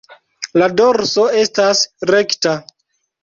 [0.61, 2.55] La dorso estas rekta.